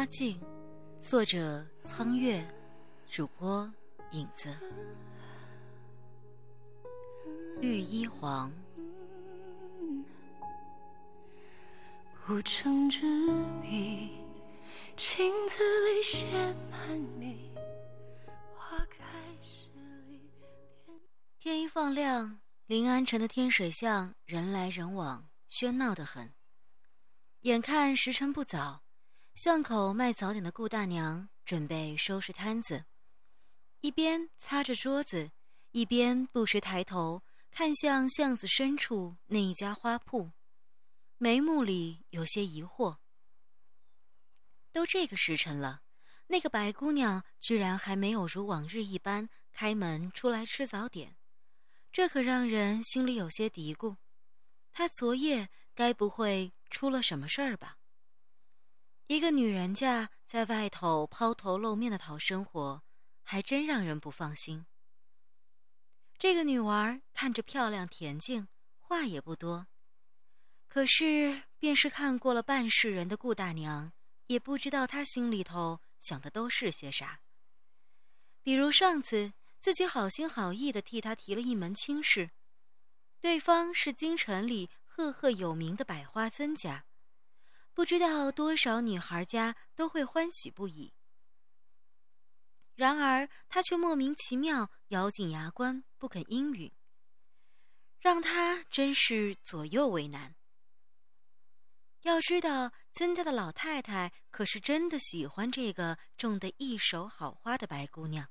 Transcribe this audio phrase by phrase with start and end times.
[0.00, 0.40] 花镜，
[0.98, 2.42] 作者苍月，
[3.10, 3.70] 主播
[4.12, 4.48] 影子。
[7.60, 8.50] 玉衣黄，
[12.26, 13.02] 无成之
[13.60, 14.12] 笔，
[14.96, 16.26] 镜子里写
[16.70, 17.50] 满你。
[18.56, 19.04] 花开
[19.42, 19.68] 时
[20.08, 20.30] 里，
[21.38, 26.32] 天一放亮，临安城的天水巷人来人往，喧闹得很。
[27.42, 28.82] 眼看时辰不早，
[29.42, 32.84] 巷口卖早点的顾大娘准备收拾摊子，
[33.80, 35.30] 一边擦着桌子，
[35.70, 37.22] 一边不时抬头。
[37.50, 40.32] 看向巷子深处那一家花铺，
[41.16, 42.98] 眉目里有些疑惑。
[44.72, 45.80] 都这个时辰了，
[46.26, 51.16] 那个白姑娘居然还没有如往日一般开门出来吃早点，
[51.90, 53.96] 这可让人心里有些嘀咕。
[54.70, 57.78] 她昨夜该不会出了什么事儿吧？
[59.10, 62.84] 一个女人家在外头抛头露面的讨生活，
[63.24, 64.66] 还真让人不放心。
[66.16, 68.46] 这个女娃看着漂亮恬静，
[68.78, 69.66] 话也不多。
[70.68, 73.90] 可是，便是看过了半世人的顾大娘，
[74.28, 77.18] 也不知道她心里头想的都是些啥。
[78.44, 82.30] 比如上次自己好心好意的替她提了一门亲事，
[83.20, 86.84] 对方是京城里赫赫有名的百花曾家，
[87.72, 90.92] 不知道多少女孩家都会欢喜不已。
[92.74, 96.72] 然而，他却莫名其妙咬紧牙关不肯应允，
[97.98, 100.34] 让他真是左右为难。
[102.02, 108.30] 要知道，曾家的老太太可是真的喜欢这个种得一手好花的白姑娘。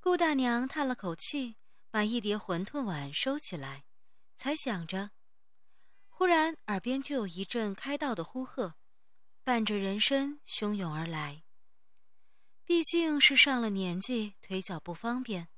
[0.00, 1.58] 顾大娘叹了口气，
[1.90, 3.84] 把一碟馄饨碗收起来，
[4.34, 5.10] 才想着，
[6.22, 8.76] 忽然耳边就有一阵开道的呼喝，
[9.42, 11.42] 伴着人声汹涌而来。
[12.64, 15.48] 毕竟是上了年纪，腿脚不方便，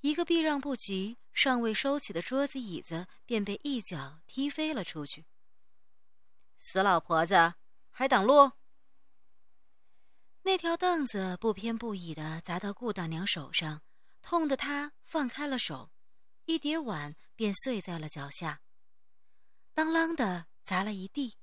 [0.00, 5.26] 一个避让不及，尚未收起的桌子椅子便被一脚踢飞了出去。
[6.56, 7.52] 死老婆子，
[7.90, 8.52] 还挡路！
[10.44, 13.82] 那条凳子不偏不倚的砸到顾大娘手上，
[14.22, 15.90] 痛得她放开了手，
[16.46, 18.62] 一叠碗便碎在了脚下，
[19.74, 21.36] 当啷的砸了一地。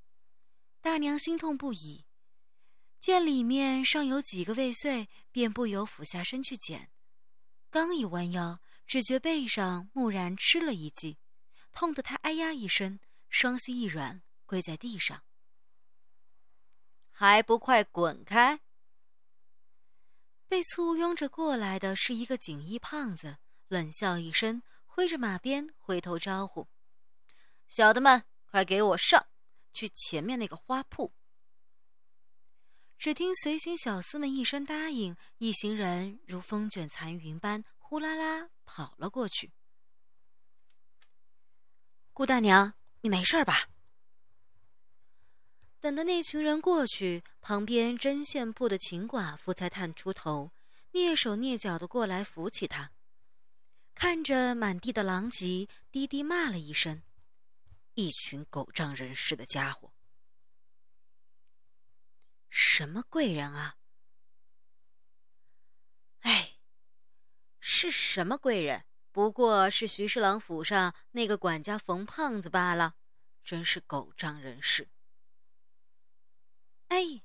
[0.81, 2.05] 大娘心痛不已。
[2.99, 6.91] 见里面尚有几个未碎，便不由俯下身去捡。
[7.69, 11.17] 刚一弯腰，只觉背上蓦然吃了一记，
[11.71, 12.99] 痛得她哎呀一声，
[13.29, 15.23] 双膝一软，跪在地上。
[17.11, 18.61] 还不快滚开！
[20.47, 23.37] 被簇拥着过来的是一个锦衣胖子，
[23.67, 26.67] 冷笑一声，挥着马鞭回头招呼
[27.67, 29.27] ：“小的们，快给我上
[29.71, 31.13] 去前面那个花铺。”
[32.97, 39.51] 只听随行小厮们一声答应，一行人如风卷残云般呼啦啦跑了过去。
[42.11, 43.69] 顾大娘，你没事吧？
[45.79, 50.51] 等的那群人过去，旁边针线铺的秦寡妇才探出头，
[50.93, 52.91] 蹑手蹑脚的过来扶起他，
[53.93, 57.03] 看着满地的狼藉，低低骂了一声
[57.97, 59.91] ：“一群狗仗人势的家伙！”
[62.47, 63.77] 什么贵人啊？
[66.19, 66.59] 哎，
[67.59, 68.85] 是什么贵人？
[69.11, 72.95] 不过是徐侍郎府上那个管家冯胖子罢了，
[73.43, 74.89] 真是狗仗人势。
[76.89, 77.23] 哎，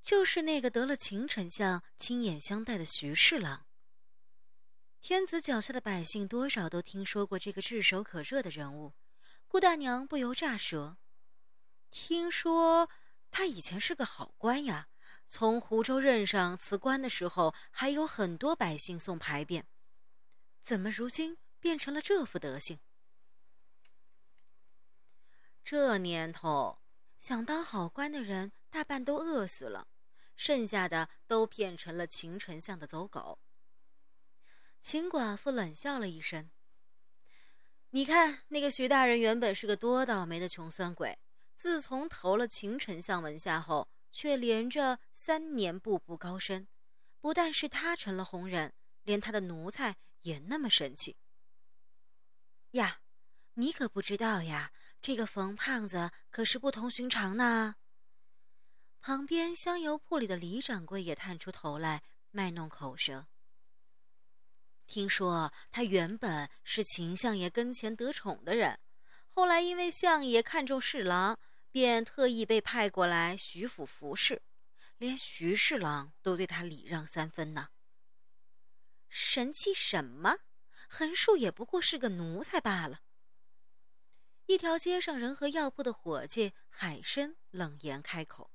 [0.00, 3.66] 就是那个得了秦丞相亲眼相待的徐侍郎。
[5.00, 8.94] 天子脚下的百姓多少都听说过这个炙手可热的人物，
[9.54, 10.96] 顾大娘不由乍舌。
[11.88, 12.90] 听说。
[13.30, 14.88] 他以前是个好官呀，
[15.26, 19.62] 从湖州任上辞官的时候，还有很多百姓送牌匾。
[20.60, 22.80] 怎么如今变成了这副德行？
[25.64, 26.80] 这年头，
[27.16, 29.86] 想当好官的人大半都饿死了，
[30.34, 33.38] 剩下的都变成了秦丞相的走狗。
[34.80, 36.50] 秦寡妇冷笑了一声
[37.94, 41.16] ：“你看那个徐大人，原本是个多倒霉的穷酸鬼。”
[41.54, 46.66] 自从投了秦丞相门下后，却连着三年步步高升。
[47.20, 48.72] 不但是他成了红人，
[49.04, 51.16] 连他的奴才也那么神气。
[52.72, 52.98] 呀，
[53.54, 57.76] 你可不知道呀，这个冯胖子可是不同寻常呢。
[59.00, 62.02] 旁边香油铺里的李掌柜也探出头来，
[62.32, 63.28] 卖弄口舌。
[64.94, 68.78] 听说他原本是秦相爷跟前得宠的人。
[69.26, 71.36] 后来因为相爷看中侍郎，
[71.72, 74.40] 便特意被派过来徐府服侍，
[74.98, 77.70] 连徐侍郎都对他礼让三分呢。
[79.08, 80.36] 神气什么？
[80.88, 83.00] 横竖也不过是个奴才罢了。
[84.46, 88.52] 一条街上人和药铺的伙计海参冷言开口，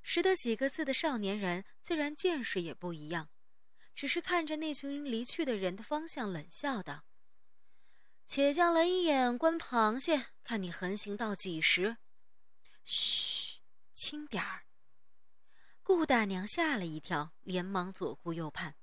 [0.00, 3.28] 识得几个字的少年人自然见识也不一样，
[3.94, 7.04] 只是看着那群离去的人的方向冷笑道
[8.24, 11.98] ：“且将冷眼观螃蟹，看你横行到几时。”
[12.84, 13.60] 嘘，
[13.94, 14.66] 轻点儿。
[15.82, 18.76] 顾大娘吓了一跳，连忙左顾右盼。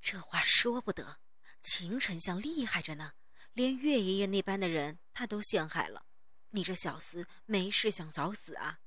[0.00, 1.18] 这话说不得，
[1.60, 3.14] 秦丞相厉害着呢。
[3.52, 6.06] 连岳爷爷那般的人，他都陷害了。
[6.50, 8.80] 你这小厮没事想早死啊？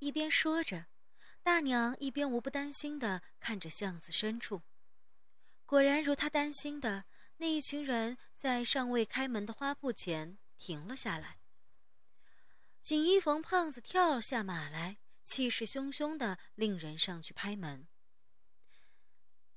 [0.00, 0.86] 一边说着，
[1.50, 4.62] 大娘一边无不担心的看着巷子深处。
[5.66, 7.06] 果然如她担心的，
[7.38, 11.40] 那一群人在尚未开门的花铺前停了下来。
[12.80, 17.88] 锦衣冯胖子跳下马来，气势汹汹的令人上去拍门。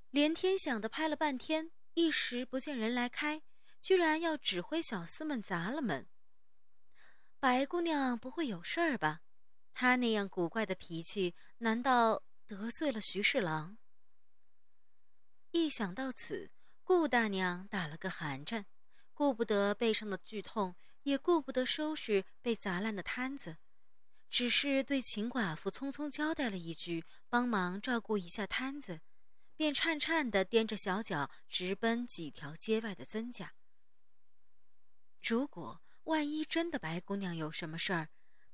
[0.09, 1.69] 连天响的拍了半天。
[1.93, 3.43] 一时不见人来开，
[3.79, 6.07] 居然要指挥小厮们砸了门。
[7.39, 9.21] 白姑娘不会有事儿吧？
[9.73, 13.77] 他那样古怪的脾气，难道得罪了徐侍郎？
[15.51, 16.51] 一想到此，
[16.83, 18.65] 顾大娘打了个寒颤，
[19.13, 23.57] 顾不得背上的剧痛，也顾不得收拾被砸烂的摊子，
[24.29, 29.01] 只是对秦寡妇匆匆交代了一句：“帮忙照顾一下摊子。”
[29.55, 33.53] 便颤颤地踮着小脚，直奔几条街外的曾家。
[35.21, 38.09] 如果万一真的白姑娘有什么事儿，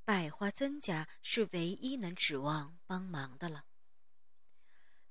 [0.10, 3.66] 百花曾家是唯一能指望帮忙的了。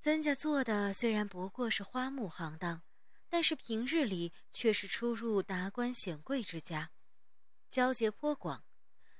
[0.01, 2.83] 曾家做的虽然不过是花木行当，
[3.29, 6.91] 但是平日里却是出入达官显贵之家，
[7.71, 8.65] 交结颇广，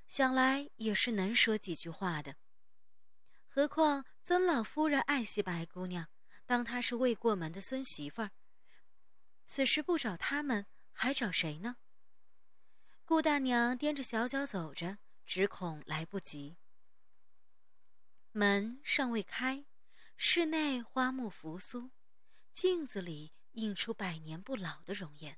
[0.05, 2.35] 想来也是能说几句话的。
[3.47, 6.09] 何况曾老夫人爱惜白姑娘。
[6.45, 8.31] 当她是未过门的孙媳妇儿，
[9.45, 11.77] 此时不找他们，还找谁呢？
[13.05, 14.97] 顾大娘踮着小脚走着，
[15.29, 16.57] 只恐来不及。
[18.31, 19.63] 门尚未开，
[20.17, 21.91] 室内花木扶苏，
[22.51, 25.37] 镜子里映出百年不老的容颜。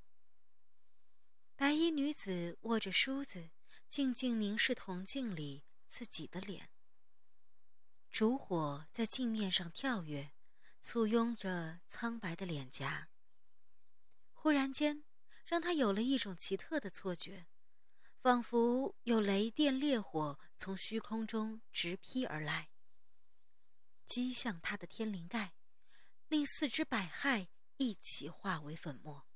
[1.57, 3.49] 白衣女子握着梳子，
[3.89, 6.69] 静静凝视铜镜里自己的脸。
[8.09, 10.31] 烛火在镜面上跳跃。
[10.79, 13.09] 簇拥着苍白的脸颊，
[14.31, 15.03] 忽然间，
[15.45, 17.45] 让他有了一种奇特的错觉，
[18.21, 22.69] 仿佛有雷电烈火从虚空中直劈而来，
[24.05, 25.55] 击向他的天灵盖，
[26.27, 27.47] 令四肢百骸
[27.77, 29.27] 一起化为粉末。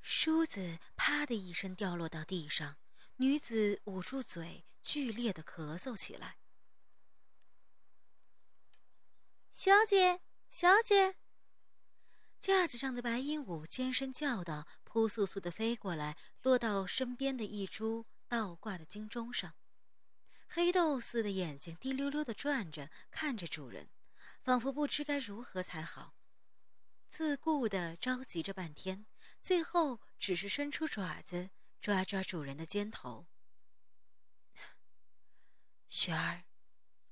[0.00, 2.78] 梳子啪的一声掉落到地上，
[3.16, 4.64] 女子捂住嘴。
[4.84, 6.36] 剧烈的咳嗽起来。
[9.50, 11.16] 小姐，小姐！
[12.44, 19.54] 架子上的白鹦鹉尖声叫道，扑簌簌的飞过来，落到身边的一株倒挂的金钟上。
[20.46, 23.88] 黑豆似的眼睛滴溜溜的转着，看着主人，
[24.42, 26.12] 仿佛不知该如何才好。
[27.08, 29.06] 自顾的着急着半天，
[29.40, 31.48] 最后只是伸出爪子
[31.80, 33.26] 抓抓主人的肩头。
[35.88, 36.44] 雪儿，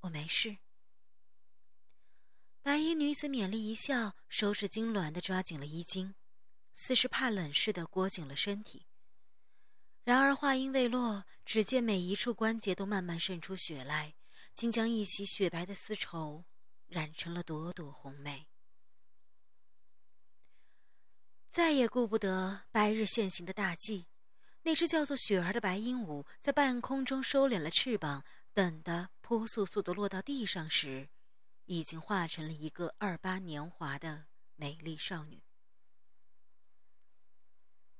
[0.00, 0.58] 我没事。
[2.62, 6.14] 白衣女子勉力一笑，手指痉挛的抓紧了衣襟，
[6.72, 8.86] 似是怕冷似的裹紧了身体。
[10.04, 14.14] 然而话音未落，只见每一处关节都慢慢渗出血来，
[14.54, 16.44] 竟将一袭雪白的丝绸
[16.86, 18.46] 染成了朵朵红梅。
[21.48, 24.06] 再也顾不得白日现行的大计，
[24.62, 28.24] 那只叫做雪儿的白鹦鹉在半空中收敛了翅膀。
[28.54, 31.08] 等的扑簌簌的落到地上时，
[31.78, 34.26] 已经化成了一个二八年华的
[34.56, 35.42] 美丽少女。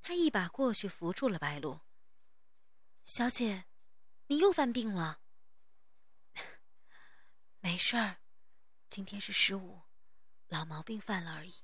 [0.01, 1.87] 他一把过去扶住了白罗。
[3.03, 3.65] 小姐，
[4.27, 5.23] 你又犯病了。
[7.61, 8.19] 没事儿，
[8.89, 9.83] 今天是十五，
[10.49, 11.63] 老毛病犯了而已。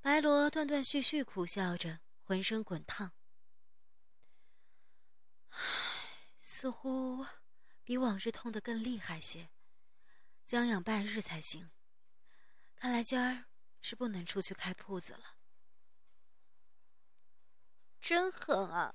[0.00, 3.12] 白罗断断续续苦笑着，浑身滚烫。
[6.38, 7.24] 似乎
[7.84, 9.51] 比往日痛得更厉害些，
[10.44, 11.70] 将养半日才行。
[12.74, 13.44] 看来今儿
[13.80, 15.36] 是不能出去开铺子了。
[18.00, 18.94] 真狠啊！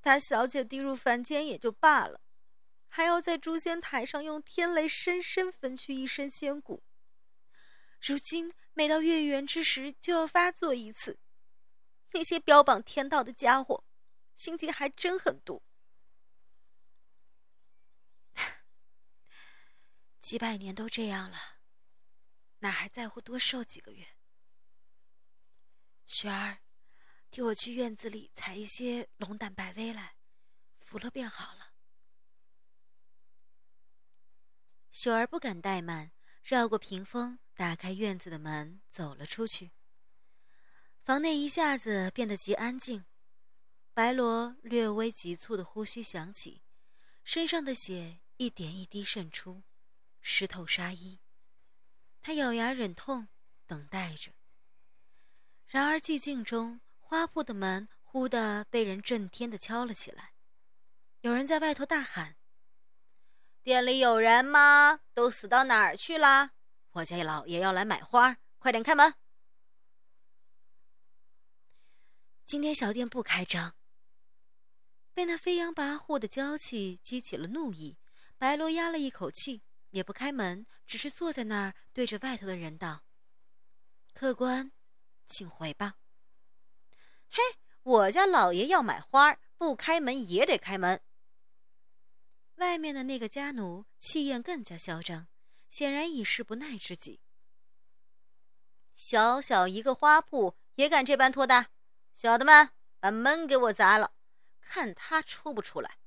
[0.00, 2.20] 把小姐滴入凡间也就罢了，
[2.88, 6.82] 还要在诛仙台上用天雷深深分去一身仙骨。
[8.00, 11.18] 如今每到月圆之时就要发作一次。
[12.12, 13.84] 那些标榜天道的家伙，
[14.34, 15.62] 心机还真很毒。
[20.20, 21.38] 几百年都这样了，
[22.58, 24.06] 哪还在乎多受几个月？
[26.04, 26.60] 雪儿，
[27.30, 30.16] 替我去院子里采一些龙胆白薇来，
[30.76, 31.72] 服了便好了。
[34.90, 36.12] 雪儿不敢怠慢，
[36.42, 39.72] 绕过屏风，打开院子的门，走了出去。
[41.00, 43.06] 房内一下子变得极安静，
[43.94, 46.62] 白罗略微急促的呼吸响起，
[47.24, 49.62] 身上的血一点一滴渗出，
[50.20, 51.20] 湿透纱衣。
[52.20, 53.28] 他咬牙忍痛，
[53.66, 54.32] 等待着。
[55.66, 60.32] 然而寂静中，花铺的门忽地被人震天的敲了起来，
[61.20, 62.36] 有人在外头大喊。
[63.62, 65.00] 店里有人吗？
[65.14, 66.52] 都死到哪儿去了？
[66.92, 69.14] 我家老爷要来买花，快点开门。
[72.44, 73.76] 今天小店不开张。
[75.14, 77.98] 被那飞扬跋扈的娇气激起了怒意，
[78.38, 83.04] 白罗压了一口气，也不开门，只是坐在那儿，对着外头的人道
[84.12, 84.72] ：“客官，
[85.26, 85.96] 请回吧。”
[87.30, 87.42] 嘿，
[87.82, 91.00] 我家老爷要买花，不开门也得开门。
[92.56, 95.28] 外面的那个家奴气焰更加嚣张，
[95.68, 97.20] 显然已是不耐之极。
[98.94, 101.70] 小小一个花铺也敢这般拖大？
[102.12, 104.12] 小的们，把门给我砸了，
[104.60, 105.98] 看他出不出来！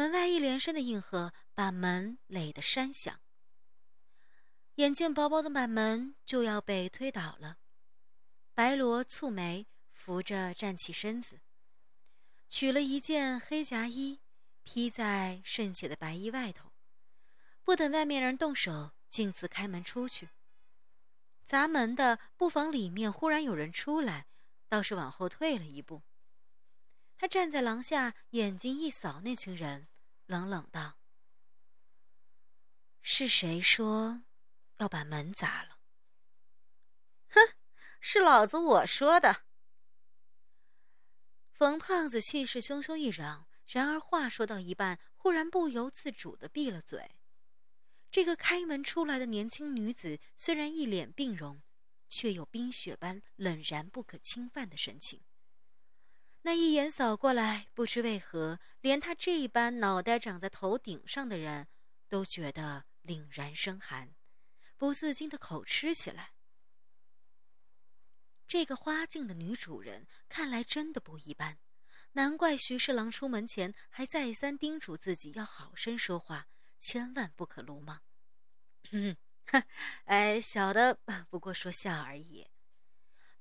[0.00, 3.20] 门外一连声的应和，把门垒得山响。
[4.76, 7.58] 眼见薄薄的板门就要被推倒了，
[8.54, 11.42] 白罗蹙眉，扶着站起身子。
[12.48, 14.20] 取了一件黑夹衣，
[14.62, 16.72] 披在渗血的白衣外头，
[17.62, 20.30] 不等外面人动手，径自开门出去。
[21.44, 24.28] 砸门的不妨里面忽然有人出来，
[24.66, 26.00] 倒是往后退了一步。
[27.18, 29.88] 他站在廊下，眼睛一扫那群人，
[30.30, 30.96] 冷冷道
[33.02, 34.22] ：“是谁说
[34.76, 35.80] 要把门砸了
[37.30, 37.40] ？”“哼，
[37.98, 39.42] 是老子我说的。”
[41.50, 47.16] 冯胖子气势汹汹一嚷，然而话说到一半，忽然不由自主的闭了嘴。
[48.08, 51.60] 这个开门出来的年轻女子虽然一脸病容，
[52.08, 55.24] 却有冰雪般冷然不可侵犯的神情。
[56.42, 61.68] 那一眼扫过来，不知为何，连他这般脑袋长在头顶上的人
[62.08, 64.14] 都觉得凛然生寒，
[64.78, 66.32] 不自禁的口吃起来。
[68.46, 71.58] 这个花镜的女主人看来真的不一般，
[72.12, 78.00] 难怪徐侍郎出门前还再三叮嘱自己要好生说话，千万不可鲁莽。
[78.90, 79.16] 哼，
[80.06, 82.46] 哎，小的不过说笑而已。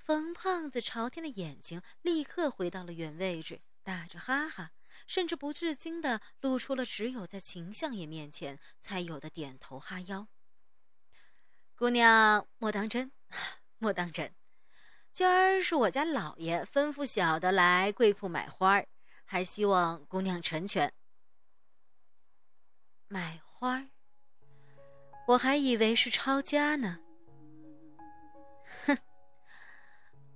[0.09, 4.71] 冯胖子朝天的眼睛立刻回到了原位置，打着哈哈，
[5.05, 10.27] 甚至不自禁的露出了只有在秦相爷面前才有的点头哈腰。
[11.75, 13.11] 姑娘莫当真，
[13.77, 14.33] 莫当真。
[15.13, 18.83] 今儿是我家老爷吩咐小的来贵铺买花，
[19.25, 20.91] 还希望姑娘成全。
[23.07, 23.85] 买花，
[25.27, 26.97] 我还以为是抄家呢。
[28.87, 28.97] 哼，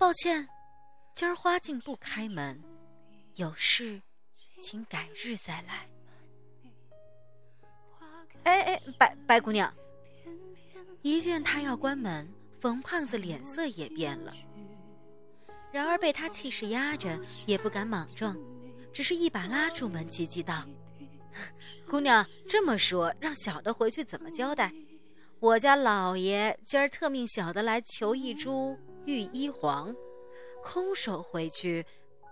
[0.04, 0.46] 抱歉，
[1.16, 2.62] 今儿花镜不开门，
[3.36, 4.02] 有事
[4.60, 5.88] 请改日再来。
[8.44, 9.74] 哎哎，白白姑娘，
[11.04, 12.30] 一见他要关门，
[12.60, 14.36] 冯胖子脸色也变了。
[15.72, 18.38] 然而被他气势压着，也不敢莽撞，
[18.92, 20.66] 只是一把拉住门，急急道
[21.88, 24.74] ：“姑娘这么说，让小的回去怎么交代？
[25.40, 29.96] 我家老爷今儿特命小的来求一株御医黄，
[30.62, 31.86] 空手回去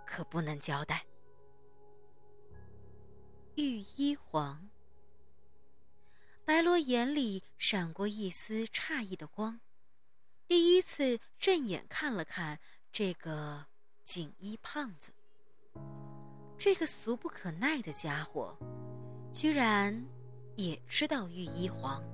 [0.06, 1.06] 可不能交代。”
[3.56, 4.70] 御医黄，
[6.44, 9.60] 白罗眼里闪过一丝诧异的光，
[10.48, 12.60] 第一次正眼看了看。
[12.94, 13.68] 这个
[14.04, 15.14] 锦衣胖子，
[16.58, 18.58] 这个俗不可耐的家伙，
[19.32, 20.06] 居然
[20.56, 22.04] 也知道御医黄。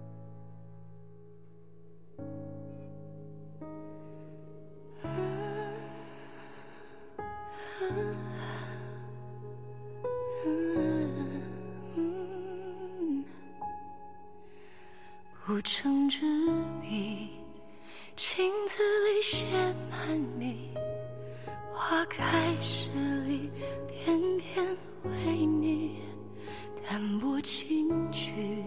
[15.48, 16.20] 不成纸
[16.82, 17.30] 笔，
[18.14, 19.46] 镜子里写
[19.90, 19.98] 满
[20.38, 20.68] 你。
[21.72, 22.90] 花开时
[23.26, 23.50] 里，
[23.88, 24.62] 偏偏
[25.04, 26.00] 为你
[26.86, 28.62] 淡泊轻举，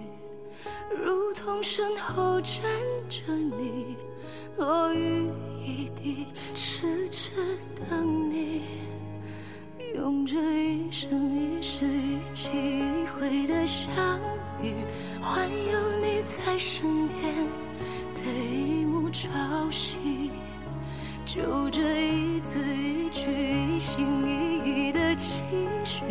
[0.90, 1.62] 如同。
[1.62, 2.64] 身后站
[3.08, 3.96] 着你，
[4.58, 5.30] 落雨
[5.64, 7.32] 一地，痴痴
[7.88, 8.64] 等你，
[9.94, 13.94] 用这一生一世一期一会的相
[14.64, 14.74] 遇，
[15.22, 17.34] 换有你在身边
[18.16, 19.30] 的一幕朝
[19.70, 20.32] 夕。
[21.26, 23.22] 就这一字一句，
[23.76, 25.44] 一心一意的期
[25.84, 26.04] 许，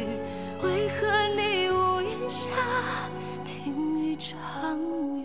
[0.63, 2.47] 为何你屋檐下
[3.45, 4.79] 听一场
[5.19, 5.20] 雨？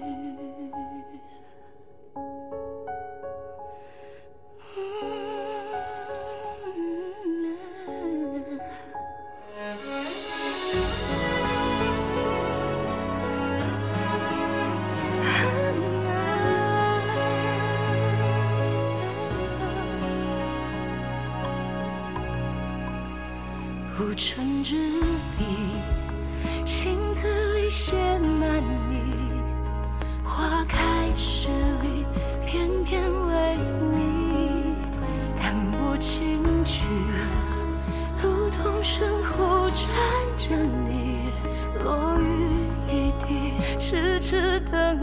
[24.26, 24.76] 无尘之
[25.38, 25.46] 笔，
[26.66, 29.00] 情字里写满你，
[30.24, 30.82] 花开
[31.16, 31.48] 时
[31.84, 32.04] 里，
[32.44, 33.56] 偏偏为
[33.92, 34.74] 你
[35.40, 36.88] 淡泊轻曲，
[38.20, 39.86] 如同身后站
[40.40, 41.30] 着你，
[41.84, 45.00] 落雨一滴，痴痴等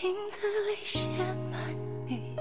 [0.00, 1.06] 镜子里写
[1.50, 1.60] 满
[2.08, 2.34] 你，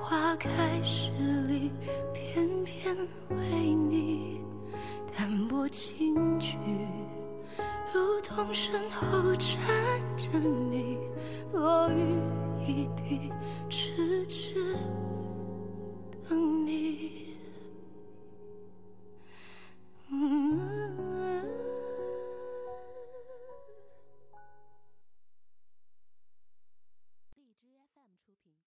[0.00, 0.50] 花开
[0.82, 1.10] 十
[1.46, 1.70] 里，
[2.14, 2.96] 偏偏
[3.28, 4.40] 为你
[5.16, 6.56] 淡泊轻举，
[7.92, 9.58] 如同身后站
[10.16, 10.98] 着你，
[11.52, 12.18] 落雨
[12.66, 13.30] 一地，
[13.68, 14.76] 痴痴。